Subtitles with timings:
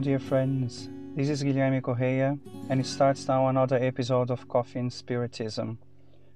[0.00, 0.88] Dear friends.
[1.16, 2.38] This is Guilherme Correia,
[2.68, 5.76] and it starts now another episode of Coffee and Spiritism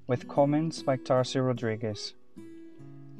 [0.08, 2.14] with comments by Tarcio Rodriguez.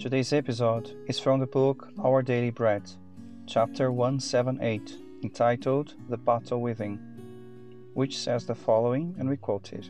[0.01, 2.83] Today's episode is from the book Our Daily Bread,
[3.47, 6.99] chapter 178, entitled The Battle Within,
[7.95, 9.89] which says the following, and we quote it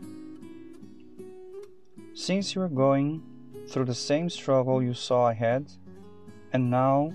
[2.12, 3.22] Since you are going
[3.68, 5.72] through the same struggle you saw ahead,
[6.52, 7.14] and now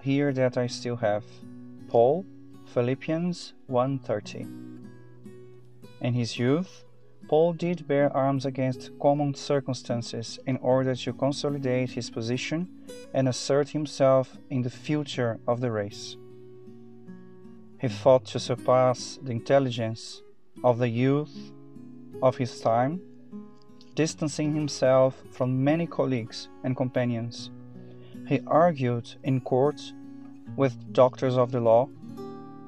[0.00, 1.24] hear that I still have.
[1.88, 2.24] Paul,
[2.66, 4.46] Philippians 1:30.
[6.00, 6.84] In his youth,
[7.28, 12.68] Paul did bear arms against common circumstances in order to consolidate his position
[13.14, 16.16] and assert himself in the future of the race.
[17.80, 20.22] He fought to surpass the intelligence
[20.62, 21.52] of the youth
[22.22, 23.00] of his time,
[23.94, 27.50] distancing himself from many colleagues and companions.
[28.26, 29.80] He argued in court
[30.56, 31.88] with doctors of the law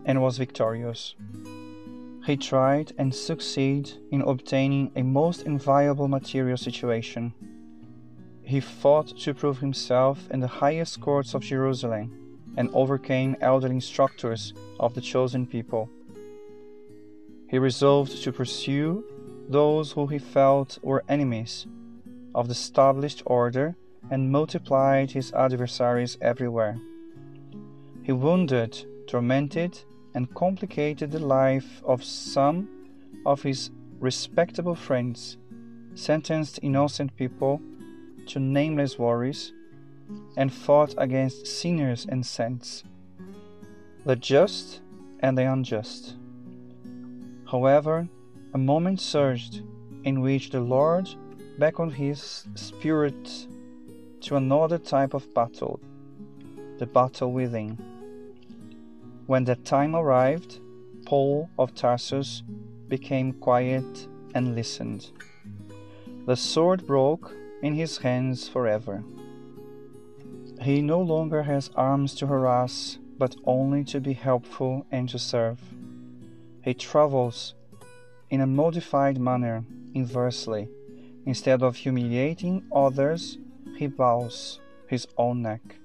[0.09, 1.15] and was victorious.
[2.25, 7.35] He tried and succeeded in obtaining a most inviolable material situation.
[8.43, 14.55] He fought to prove himself in the highest courts of Jerusalem and overcame elderly instructors
[14.81, 15.91] of the chosen people.
[17.51, 19.05] He resolved to pursue
[19.49, 21.67] those who he felt were enemies
[22.35, 23.77] of the established order
[24.11, 26.79] and multiplied his adversaries everywhere.
[28.03, 29.79] He wounded, tormented,
[30.15, 32.69] and complicated the life of some
[33.27, 33.71] of his
[34.01, 35.37] respectable friends,
[35.95, 37.61] sentenced innocent people
[38.27, 39.53] to nameless worries,
[40.37, 42.85] and fought against sinners and saints,
[44.05, 44.81] the just
[45.21, 46.15] and the unjust.
[47.51, 48.09] However,
[48.55, 49.63] a moment surged
[50.05, 51.09] in which the Lord
[51.59, 53.47] beckoned his spirit
[54.21, 55.81] to another type of battle,
[56.79, 57.79] the battle within.
[59.29, 60.59] When that time arrived,
[61.05, 62.43] Paul of Tarsus
[62.89, 65.11] became quiet and listened.
[66.25, 69.05] The sword broke in his hands forever.
[70.63, 75.61] He no longer has arms to harass, but only to be helpful and to serve.
[76.63, 77.55] He travels
[78.31, 79.63] in a modified manner,
[79.93, 80.71] inversely.
[81.27, 83.37] Instead of humiliating others,
[83.77, 85.77] he bows his own neck.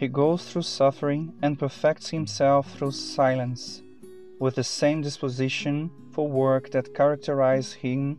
[0.00, 3.82] He goes through suffering and perfects himself through silence,
[4.38, 8.18] with the same disposition for work that characterized him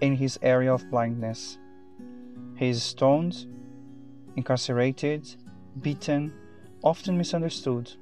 [0.00, 1.56] in his area of blindness.
[2.56, 3.46] He is stoned,
[4.34, 5.32] incarcerated,
[5.80, 6.32] beaten,
[6.82, 7.92] often misunderstood.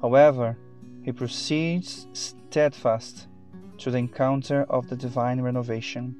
[0.00, 0.56] However,
[1.02, 3.26] he proceeds steadfast
[3.78, 6.14] to the encounter of the divine renovation.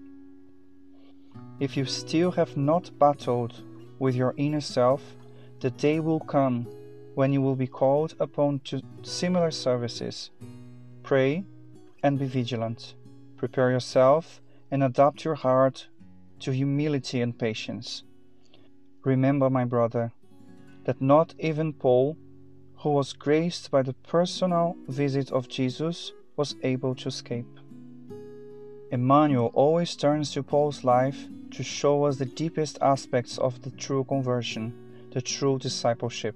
[1.60, 3.62] If you still have not battled
[4.00, 5.00] with your inner self,
[5.64, 6.66] the day will come
[7.14, 10.30] when you will be called upon to similar services.
[11.02, 11.42] Pray
[12.02, 12.94] and be vigilant.
[13.38, 15.88] Prepare yourself and adapt your heart
[16.40, 18.02] to humility and patience.
[19.04, 20.12] Remember, my brother,
[20.84, 22.18] that not even Paul,
[22.80, 27.58] who was graced by the personal visit of Jesus, was able to escape.
[28.90, 34.04] Emmanuel always turns to Paul's life to show us the deepest aspects of the true
[34.04, 34.83] conversion
[35.14, 36.34] the true discipleship.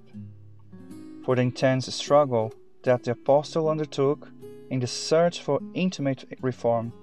[1.25, 2.53] For the intense struggle
[2.83, 4.29] that the apostle undertook
[4.69, 6.93] in the search for intimate reform.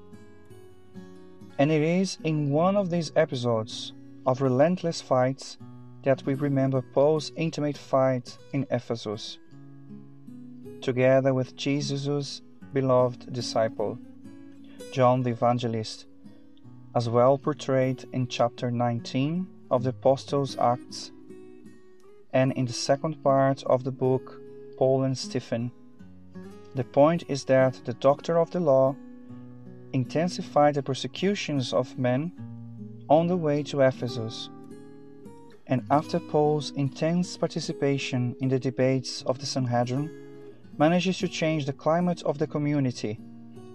[1.58, 3.92] And it is in one of these episodes
[4.26, 5.58] of relentless fights
[6.02, 9.36] that we remember Paul's intimate fight in Ephesus,
[10.80, 12.40] together with Jesus'
[12.72, 13.98] beloved disciple,
[14.92, 16.06] John the Evangelist,
[16.94, 21.12] as well portrayed in chapter 19 of the Apostles' Acts
[22.36, 24.42] and in the second part of the book,
[24.76, 25.72] Paul and Stephen.
[26.74, 28.94] The point is that the doctor of the law
[29.94, 32.20] intensified the persecutions of men
[33.08, 34.50] on the way to Ephesus.
[35.66, 40.10] And after Paul's intense participation in the debates of the Sanhedrin,
[40.76, 43.18] manages to change the climate of the community,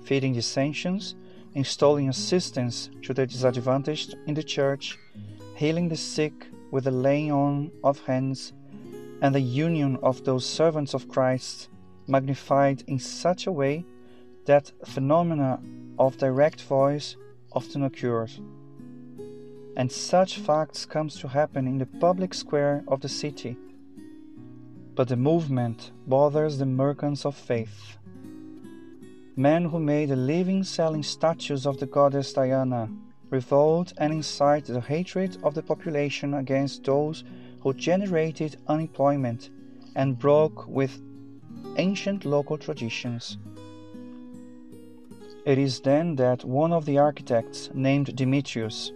[0.04, 1.16] feeding dissensions,
[1.56, 5.00] installing assistance to the disadvantaged in the church,
[5.56, 8.54] healing the sick with the laying on of hands
[9.22, 11.70] and the union of those servants of Christ
[12.08, 13.86] magnified in such a way
[14.46, 15.60] that phenomena
[16.00, 17.16] of direct voice
[17.52, 18.40] often occurs.
[19.78, 23.56] And such facts comes to happen in the public square of the city.
[24.96, 27.98] But the movement bothers the merchants of faith.
[29.36, 32.90] Men who made a living selling statues of the goddess Diana
[33.32, 37.24] revolt and incite the hatred of the population against those
[37.62, 39.50] who generated unemployment
[39.96, 41.02] and broke with
[41.78, 43.38] ancient local traditions.
[45.46, 48.92] It is then that one of the architects, named Demetrius,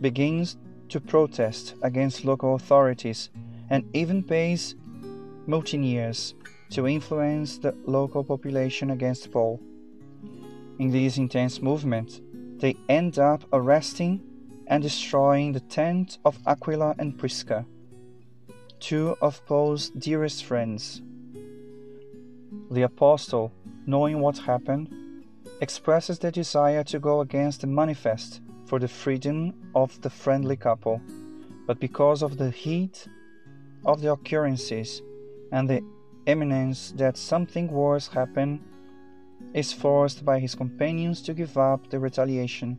[0.00, 0.56] begins
[0.90, 3.30] to protest against local authorities
[3.70, 4.76] and even pays
[5.46, 6.34] mutineers
[6.70, 9.60] to influence the local population against Paul.
[10.78, 12.20] In this intense movement,
[12.62, 14.22] they end up arresting
[14.68, 17.66] and destroying the tent of Aquila and Prisca,
[18.78, 21.02] two of Paul's dearest friends.
[22.70, 23.52] The apostle,
[23.84, 24.94] knowing what happened,
[25.60, 31.00] expresses the desire to go against the manifest for the freedom of the friendly couple,
[31.66, 33.08] but because of the heat
[33.84, 35.02] of the occurrences
[35.50, 35.82] and the
[36.26, 38.60] imminence that something worse happen,
[39.54, 42.78] is forced by his companions to give up the retaliation,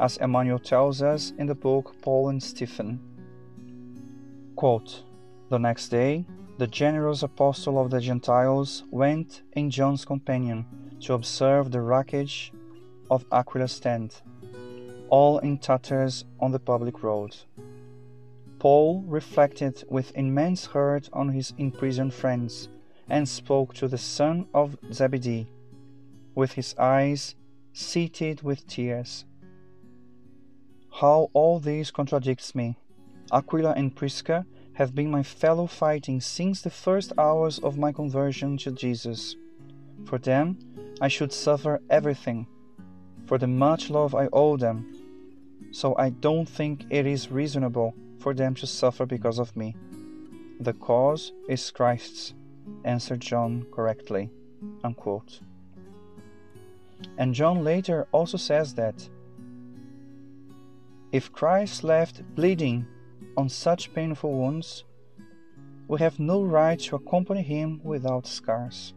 [0.00, 3.00] as Emmanuel tells us in the book Paul and Stephen.
[4.56, 5.04] Quote,
[5.48, 6.24] the next day,
[6.58, 10.66] the generous apostle of the Gentiles went in John's companion
[11.00, 12.52] to observe the wreckage
[13.10, 14.22] of Aquila's tent,
[15.08, 17.36] all in tatters on the public road.
[18.58, 22.68] Paul reflected with immense hurt on his imprisoned friends
[23.08, 25.46] and spoke to the son of Zebedee,
[26.38, 27.34] with his eyes
[27.72, 29.24] seated with tears.
[31.00, 32.76] How all this contradicts me!
[33.32, 38.56] Aquila and Prisca have been my fellow fighting since the first hours of my conversion
[38.58, 39.34] to Jesus.
[40.04, 40.56] For them,
[41.00, 42.46] I should suffer everything,
[43.26, 44.94] for the much love I owe them.
[45.72, 49.74] So I don't think it is reasonable for them to suffer because of me.
[50.60, 52.34] The cause is Christ's,
[52.84, 54.30] answered John correctly.
[54.84, 55.40] Unquote.
[57.18, 59.08] And John later also says that
[61.10, 62.86] if Christ left bleeding
[63.36, 64.84] on such painful wounds,
[65.88, 68.94] we have no right to accompany him without scars.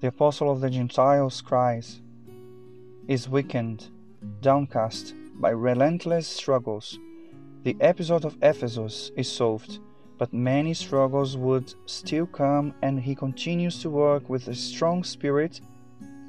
[0.00, 2.02] The apostle of the Gentiles cries,
[3.08, 3.88] is weakened,
[4.40, 6.96] downcast by relentless struggles.
[7.64, 9.80] The episode of Ephesus is solved
[10.18, 15.60] but many struggles would still come, and he continues to work with a strong spirit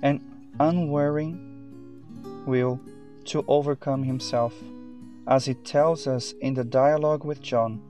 [0.03, 0.21] and
[0.59, 2.79] unwearying will
[3.25, 4.53] to overcome himself,
[5.27, 7.81] as he tells us in the dialogue with John.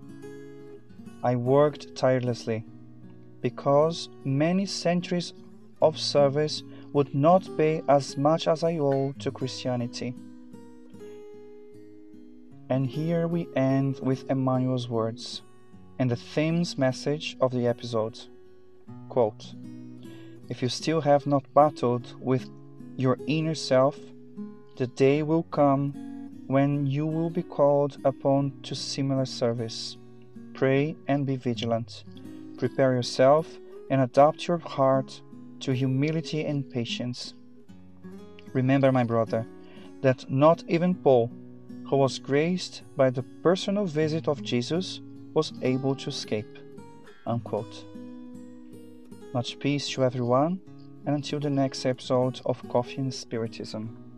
[1.21, 2.63] I worked tirelessly,
[3.41, 5.33] because many centuries
[5.81, 6.63] of service
[6.93, 10.15] would not pay as much as I owe to Christianity.
[12.69, 15.41] And here we end with Emmanuel's words
[15.99, 18.17] and the theme's message of the episode.
[19.09, 19.53] Quote,
[20.47, 22.49] if you still have not battled with
[22.95, 23.97] your inner self,
[24.77, 25.93] the day will come
[26.47, 29.97] when you will be called upon to similar service.
[30.53, 32.05] Pray and be vigilant.
[32.57, 33.59] Prepare yourself
[33.91, 35.21] and adapt your heart
[35.59, 37.33] to humility and patience.
[38.53, 39.45] Remember, my brother,
[40.01, 41.29] that not even Paul,
[41.87, 45.01] who was graced by the personal visit of Jesus,
[45.33, 46.57] was able to escape.
[47.25, 47.85] Unquote.
[49.33, 50.59] Much peace to everyone,
[51.05, 54.08] and until the next episode of Coffee and Spiritism.